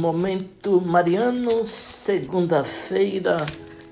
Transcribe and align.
Momento 0.00 0.80
Mariano, 0.80 1.66
segunda-feira, 1.66 3.36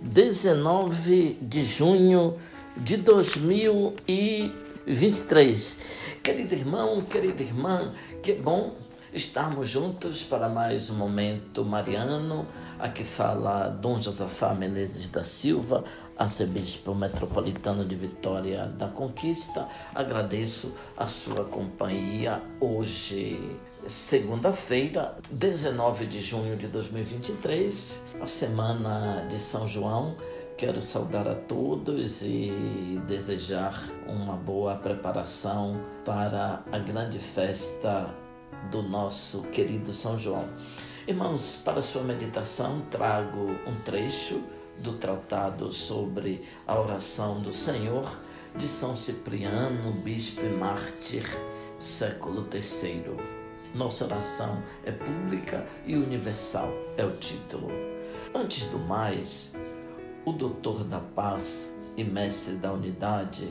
19 0.01 1.37
de 1.43 1.67
junho 1.67 2.39
de 2.79 2.97
2023. 2.97 5.79
Querido 6.23 6.55
irmão, 6.55 7.03
querida 7.03 7.43
irmã, 7.43 7.93
que 8.23 8.33
bom 8.33 8.75
estarmos 9.13 9.69
juntos 9.69 10.23
para 10.23 10.49
mais 10.49 10.89
um 10.89 10.95
Momento 10.95 11.63
Mariano. 11.63 12.47
Aqui 12.79 13.03
fala 13.03 13.69
Dom 13.69 13.99
Josafá 13.99 14.55
Menezes 14.55 15.09
da 15.09 15.25
Silva, 15.25 15.83
arcebispo 16.17 16.95
metropolitano 16.95 17.85
de 17.85 17.97
Vitória 17.97 18.67
da 18.67 18.87
Conquista. 18.87 19.67
Agradeço 19.93 20.73
a 20.97 21.09
sua 21.09 21.45
companhia 21.45 22.41
hoje 22.61 23.59
segunda-feira, 23.89 25.17
19 25.29 26.07
de 26.07 26.21
junho 26.21 26.57
de 26.57 26.69
2023, 26.69 28.01
a 28.21 28.29
semana 28.29 29.27
de 29.29 29.39
São 29.39 29.67
João. 29.67 30.15
Quero 30.57 30.81
saudar 30.81 31.27
a 31.27 31.35
todos 31.35 32.23
e 32.23 33.01
desejar 33.09 33.89
uma 34.07 34.37
boa 34.37 34.77
preparação 34.77 35.81
para 36.05 36.63
a 36.71 36.79
grande 36.79 37.19
festa 37.19 38.09
do 38.71 38.83
nosso 38.83 39.43
querido 39.51 39.93
São 39.93 40.17
João. 40.17 40.49
Irmãos, 41.09 41.63
para 41.65 41.81
sua 41.81 42.03
meditação, 42.03 42.83
trago 42.91 43.47
um 43.67 43.75
trecho 43.83 44.43
do 44.77 44.99
tratado 44.99 45.73
sobre 45.73 46.47
a 46.67 46.79
oração 46.79 47.41
do 47.41 47.51
Senhor 47.51 48.15
de 48.55 48.69
São 48.69 48.95
Cipriano, 48.95 49.91
bispo 49.91 50.43
e 50.43 50.51
mártir, 50.51 51.25
século 51.79 52.47
III. 52.53 53.17
Nossa 53.75 54.05
oração 54.05 54.63
é 54.85 54.93
pública 54.93 55.67
e 55.87 55.95
universal, 55.95 56.71
é 56.99 57.07
o 57.07 57.17
título. 57.17 57.69
Antes 58.35 58.69
do 58.69 58.79
mais, 58.79 59.57
o 60.27 60.33
doutor 60.33 60.85
da 60.85 61.01
paz 61.01 61.75
e 61.97 62.05
mestre 62.05 62.57
da 62.57 62.71
unidade 62.71 63.49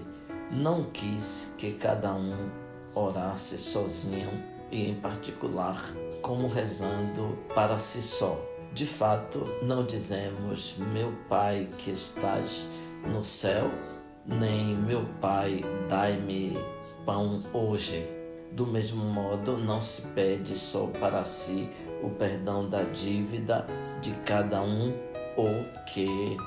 não 0.52 0.92
quis 0.92 1.52
que 1.58 1.72
cada 1.72 2.14
um 2.14 2.52
orasse 2.94 3.58
sozinho 3.58 4.57
e 4.72 4.90
em 4.90 4.96
particular 4.96 5.84
como 6.22 6.48
rezando 6.48 7.38
para 7.54 7.78
si 7.78 8.02
só. 8.02 8.40
De 8.73 8.86
fato, 8.86 9.48
não 9.64 9.86
dizemos 9.86 10.78
meu 10.94 11.14
Pai 11.30 11.70
que 11.78 11.92
estás 11.92 12.68
no 13.06 13.23
céu, 13.23 13.72
nem 14.26 14.76
meu 14.76 15.06
Pai, 15.22 15.64
dai-me 15.90 16.58
pão 17.06 17.44
hoje 17.54 18.18
do 18.52 18.66
mesmo 18.66 19.04
modo, 19.04 19.58
não 19.58 19.82
se 19.82 20.02
pede 20.02 20.56
só 20.56 20.88
para 20.88 21.23
si 21.23 21.70
o 22.02 22.10
perdão 22.10 22.70
da 22.70 22.84
dívida 22.84 23.68
de 24.02 24.12
cada 24.26 24.62
um 24.62 24.94
ou 25.36 25.64
que 25.86 26.38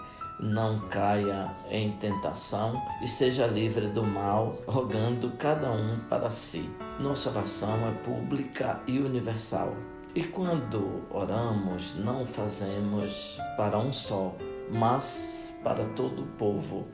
não 0.43 0.81
caia 0.89 1.55
em 1.71 1.93
tentação 1.93 2.81
e 3.03 3.07
seja 3.07 3.47
livre 3.47 3.89
do 3.89 4.03
mal, 4.03 4.57
rogando 4.67 5.33
cada 5.33 5.71
um 5.71 5.99
para 6.09 6.31
si. 6.31 6.69
Nossa 6.99 7.31
oração 7.31 7.87
é 7.89 7.93
pública 8.03 8.81
e 8.87 8.99
universal. 8.99 9.77
E 10.15 10.25
quando 10.25 11.05
oramos, 11.11 11.95
não 11.97 12.25
fazemos 12.25 13.39
para 13.57 13.79
um 13.79 13.93
só, 13.93 14.35
mas 14.71 15.55
para 15.63 15.85
todo 15.91 16.23
o 16.23 16.27
povo, 16.27 16.89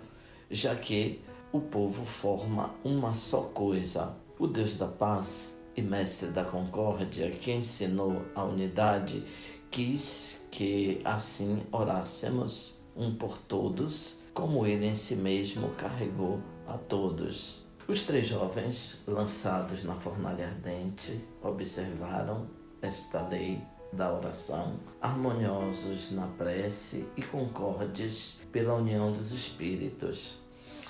já 0.50 0.74
que 0.74 1.22
o 1.52 1.60
povo 1.60 2.04
forma 2.04 2.74
uma 2.84 3.14
só 3.14 3.42
coisa 3.42 4.14
o 4.38 4.46
Deus 4.46 4.76
da 4.76 4.86
paz 4.86 5.56
e 5.74 5.80
mestre 5.80 6.28
da 6.28 6.44
concórdia, 6.44 7.30
que 7.30 7.52
ensinou 7.52 8.22
a 8.34 8.44
unidade, 8.44 9.24
quis 9.70 10.46
que 10.50 11.00
assim 11.04 11.62
orássemos 11.72 12.76
um 12.96 13.14
por 13.14 13.38
todos, 13.38 14.18
como 14.32 14.66
ele 14.66 14.86
em 14.86 14.94
si 14.94 15.16
mesmo 15.16 15.70
carregou 15.70 16.40
a 16.66 16.78
todos. 16.78 17.66
Os 17.86 18.04
três 18.04 18.26
jovens, 18.26 19.02
lançados 19.06 19.84
na 19.84 19.94
fornalha 19.94 20.48
ardente, 20.48 21.20
observaram 21.42 22.48
esta 22.82 23.20
lei 23.28 23.60
da 23.92 24.12
oração, 24.12 24.80
harmoniosos 25.00 26.10
na 26.10 26.26
prece 26.26 27.06
e 27.16 27.22
concordes 27.22 28.40
pela 28.50 28.74
união 28.74 29.12
dos 29.12 29.32
espíritos. 29.32 30.38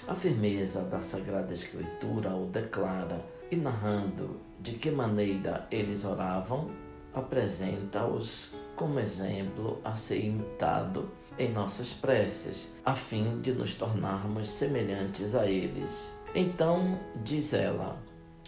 A 0.08 0.14
firmeza 0.14 0.82
da 0.82 1.00
Sagrada 1.00 1.52
Escritura 1.52 2.34
o 2.34 2.46
declara 2.46 3.24
e 3.50 3.56
narrando 3.56 4.40
de 4.60 4.72
que 4.72 4.90
maneira 4.90 5.66
eles 5.70 6.04
oravam, 6.04 6.70
apresenta-os 7.12 8.54
como 8.74 9.00
exemplo 9.00 9.80
a 9.84 9.96
ser 9.96 10.24
imitado 10.24 11.10
em 11.38 11.52
nossas 11.52 11.92
preces, 11.92 12.72
a 12.84 12.94
fim 12.94 13.40
de 13.40 13.52
nos 13.52 13.74
tornarmos 13.74 14.48
semelhantes 14.48 15.34
a 15.34 15.46
eles. 15.46 16.18
Então, 16.34 16.98
diz 17.24 17.52
ela, 17.52 17.96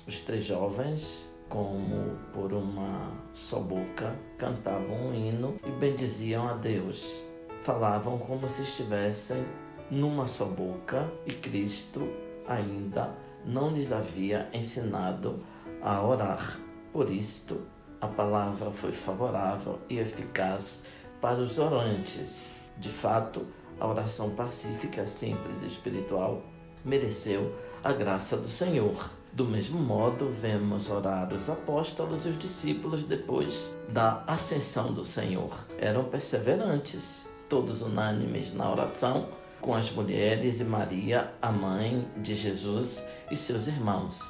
os 0.06 0.21
três 0.21 0.44
jovens, 0.44 1.31
como 1.49 2.16
por 2.32 2.53
uma 2.53 3.12
só 3.32 3.60
boca, 3.60 4.15
cantavam 4.37 5.09
um 5.09 5.15
hino 5.15 5.56
e 5.66 5.71
bendiziam 5.71 6.49
a 6.49 6.54
Deus. 6.54 7.25
Falavam 7.62 8.19
como 8.19 8.49
se 8.49 8.62
estivessem 8.62 9.44
numa 9.91 10.26
só 10.26 10.44
boca 10.44 11.10
e 11.26 11.32
Cristo 11.32 12.09
ainda 12.47 13.15
não 13.44 13.70
lhes 13.70 13.93
havia 13.93 14.49
ensinado 14.53 15.43
a 15.82 16.03
orar. 16.03 16.59
Por 16.93 17.10
isto, 17.10 17.60
a 18.00 18.06
palavra 18.06 18.70
foi 18.70 18.93
favorável 18.93 19.78
e 19.88 19.99
eficaz 19.99 20.84
para 21.20 21.38
os 21.38 21.59
orantes. 21.59 22.57
De 22.78 22.89
fato, 22.89 23.47
a 23.81 23.87
oração 23.87 24.31
pacífica, 24.31 25.06
simples 25.06 25.62
e 25.62 25.66
espiritual 25.66 26.43
mereceu 26.84 27.55
a 27.83 27.93
graça 27.93 28.37
do 28.37 28.49
Senhor. 28.49 29.11
Do 29.33 29.44
mesmo 29.44 29.78
modo, 29.78 30.31
vemos 30.31 30.88
orar 30.88 31.33
os 31.33 31.49
apóstolos 31.49 32.25
e 32.25 32.31
os 32.31 32.38
discípulos 32.38 33.05
depois 33.05 33.77
da 33.88 34.25
ascensão 34.27 34.93
do 34.93 35.05
Senhor. 35.05 35.53
Eram 35.78 36.05
perseverantes, 36.05 37.27
todos 37.49 37.83
unânimes 37.83 38.53
na 38.55 38.71
oração 38.71 39.28
com 39.61 39.75
as 39.75 39.91
mulheres 39.91 40.61
e 40.61 40.65
Maria, 40.65 41.33
a 41.43 41.50
mãe 41.50 42.06
de 42.17 42.34
Jesus, 42.34 43.03
e 43.31 43.37
seus 43.37 43.67
irmãos. 43.67 44.21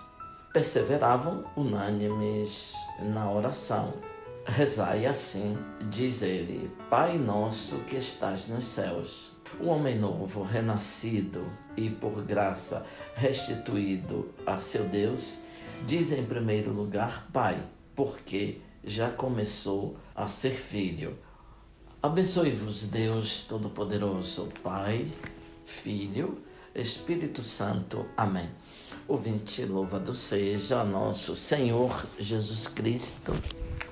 Perseveravam 0.52 1.44
unânimes 1.56 2.72
na 3.00 3.30
oração. 3.30 3.92
Rezai 4.48 5.06
assim, 5.06 5.56
diz 5.90 6.22
ele: 6.22 6.70
Pai 6.90 7.16
nosso 7.16 7.76
que 7.80 7.96
estás 7.96 8.48
nos 8.48 8.64
céus. 8.64 9.32
O 9.60 9.66
homem 9.66 9.98
novo, 9.98 10.42
renascido 10.42 11.50
e 11.76 11.88
por 11.88 12.22
graça 12.22 12.84
restituído 13.14 14.34
a 14.44 14.58
seu 14.58 14.84
Deus, 14.84 15.40
diz 15.86 16.12
em 16.12 16.24
primeiro 16.24 16.72
lugar 16.72 17.28
Pai, 17.32 17.62
porque 17.94 18.60
já 18.84 19.10
começou 19.10 19.96
a 20.14 20.26
ser 20.26 20.52
filho 20.52 21.16
Abençoe-vos, 22.00 22.84
Deus 22.84 23.40
Todo-Poderoso, 23.40 24.50
Pai, 24.62 25.10
Filho, 25.64 26.38
Espírito 26.72 27.42
Santo. 27.42 28.06
Amém. 28.16 28.48
Ouvinte, 29.08 29.64
louvado 29.64 30.14
seja 30.14 30.84
nosso 30.84 31.34
Senhor 31.34 32.06
Jesus 32.16 32.68
Cristo, 32.68 33.32